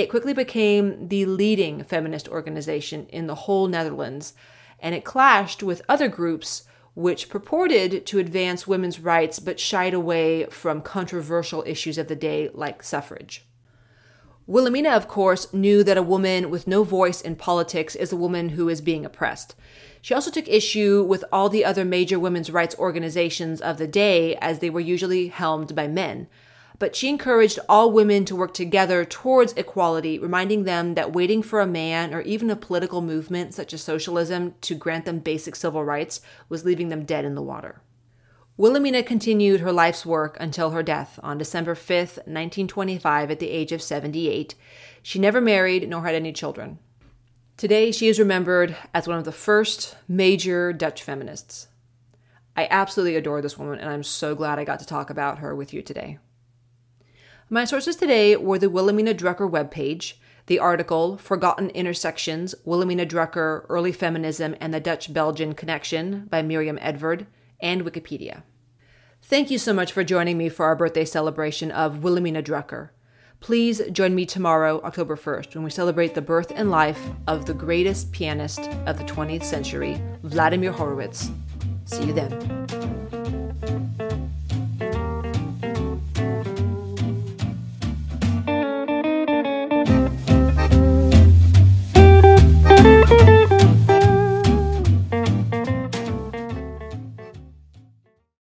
It 0.00 0.08
quickly 0.08 0.32
became 0.32 1.08
the 1.08 1.26
leading 1.26 1.84
feminist 1.84 2.26
organization 2.26 3.06
in 3.10 3.26
the 3.26 3.34
whole 3.34 3.68
Netherlands, 3.68 4.32
and 4.78 4.94
it 4.94 5.04
clashed 5.04 5.62
with 5.62 5.82
other 5.90 6.08
groups 6.08 6.64
which 6.94 7.28
purported 7.28 8.06
to 8.06 8.18
advance 8.18 8.66
women's 8.66 8.98
rights 8.98 9.38
but 9.38 9.60
shied 9.60 9.92
away 9.92 10.46
from 10.46 10.80
controversial 10.80 11.62
issues 11.66 11.98
of 11.98 12.08
the 12.08 12.16
day 12.16 12.48
like 12.54 12.82
suffrage. 12.82 13.46
Wilhelmina, 14.46 14.88
of 14.88 15.06
course, 15.06 15.52
knew 15.52 15.84
that 15.84 15.98
a 15.98 16.02
woman 16.02 16.48
with 16.48 16.66
no 16.66 16.82
voice 16.82 17.20
in 17.20 17.36
politics 17.36 17.94
is 17.94 18.10
a 18.10 18.16
woman 18.16 18.48
who 18.48 18.70
is 18.70 18.80
being 18.80 19.04
oppressed. 19.04 19.54
She 20.00 20.14
also 20.14 20.30
took 20.30 20.48
issue 20.48 21.04
with 21.06 21.26
all 21.30 21.50
the 21.50 21.66
other 21.66 21.84
major 21.84 22.18
women's 22.18 22.50
rights 22.50 22.74
organizations 22.78 23.60
of 23.60 23.76
the 23.76 23.86
day 23.86 24.34
as 24.36 24.60
they 24.60 24.70
were 24.70 24.80
usually 24.80 25.28
helmed 25.28 25.74
by 25.74 25.88
men 25.88 26.26
but 26.80 26.96
she 26.96 27.10
encouraged 27.10 27.58
all 27.68 27.92
women 27.92 28.24
to 28.24 28.34
work 28.34 28.54
together 28.54 29.04
towards 29.04 29.52
equality, 29.52 30.18
reminding 30.18 30.64
them 30.64 30.94
that 30.94 31.12
waiting 31.12 31.42
for 31.42 31.60
a 31.60 31.66
man 31.66 32.14
or 32.14 32.22
even 32.22 32.48
a 32.48 32.56
political 32.56 33.02
movement 33.02 33.52
such 33.52 33.74
as 33.74 33.82
socialism 33.82 34.54
to 34.62 34.74
grant 34.74 35.04
them 35.04 35.18
basic 35.18 35.54
civil 35.54 35.84
rights 35.84 36.22
was 36.48 36.64
leaving 36.64 36.88
them 36.88 37.04
dead 37.04 37.26
in 37.26 37.34
the 37.34 37.42
water. 37.42 37.82
Wilhelmina 38.56 39.02
continued 39.02 39.60
her 39.60 39.72
life's 39.72 40.06
work 40.06 40.38
until 40.40 40.70
her 40.70 40.82
death 40.82 41.20
on 41.22 41.36
December 41.36 41.74
5th, 41.74 42.16
1925, 42.26 43.30
at 43.30 43.38
the 43.40 43.50
age 43.50 43.72
of 43.72 43.82
78. 43.82 44.54
She 45.02 45.18
never 45.18 45.40
married 45.40 45.86
nor 45.86 46.02
had 46.04 46.14
any 46.14 46.32
children. 46.32 46.78
Today, 47.58 47.92
she 47.92 48.08
is 48.08 48.18
remembered 48.18 48.74
as 48.94 49.06
one 49.06 49.18
of 49.18 49.24
the 49.26 49.32
first 49.32 49.98
major 50.08 50.72
Dutch 50.72 51.02
feminists. 51.02 51.68
I 52.56 52.68
absolutely 52.70 53.16
adore 53.16 53.42
this 53.42 53.58
woman, 53.58 53.78
and 53.78 53.90
I'm 53.90 54.02
so 54.02 54.34
glad 54.34 54.58
I 54.58 54.64
got 54.64 54.80
to 54.80 54.86
talk 54.86 55.10
about 55.10 55.40
her 55.40 55.54
with 55.54 55.74
you 55.74 55.82
today. 55.82 56.18
My 57.52 57.64
sources 57.64 57.96
today 57.96 58.36
were 58.36 58.60
the 58.60 58.70
Wilhelmina 58.70 59.12
Drucker 59.12 59.50
webpage, 59.50 60.12
the 60.46 60.60
article 60.60 61.18
Forgotten 61.18 61.70
Intersections 61.70 62.54
Wilhelmina 62.64 63.04
Drucker, 63.04 63.66
Early 63.68 63.90
Feminism, 63.90 64.54
and 64.60 64.72
the 64.72 64.78
Dutch 64.78 65.12
Belgian 65.12 65.54
Connection 65.54 66.28
by 66.30 66.42
Myriam 66.42 66.78
Everard, 66.78 67.26
and 67.60 67.84
Wikipedia. 67.84 68.44
Thank 69.20 69.50
you 69.50 69.58
so 69.58 69.72
much 69.72 69.90
for 69.90 70.04
joining 70.04 70.38
me 70.38 70.48
for 70.48 70.64
our 70.64 70.76
birthday 70.76 71.04
celebration 71.04 71.72
of 71.72 72.04
Wilhelmina 72.04 72.40
Drucker. 72.40 72.90
Please 73.40 73.82
join 73.90 74.14
me 74.14 74.26
tomorrow, 74.26 74.80
October 74.84 75.16
1st, 75.16 75.56
when 75.56 75.64
we 75.64 75.70
celebrate 75.70 76.14
the 76.14 76.22
birth 76.22 76.52
and 76.54 76.70
life 76.70 77.08
of 77.26 77.46
the 77.46 77.54
greatest 77.54 78.12
pianist 78.12 78.60
of 78.86 78.96
the 78.96 79.04
20th 79.04 79.42
century, 79.42 80.00
Vladimir 80.22 80.70
Horowitz. 80.70 81.32
See 81.84 82.04
you 82.04 82.12
then. 82.12 83.09